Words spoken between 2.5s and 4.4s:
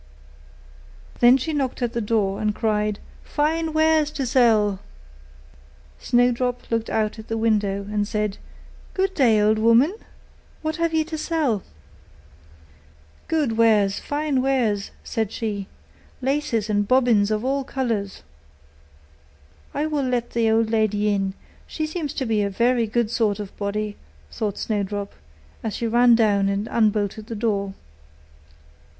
cried, 'Fine wares to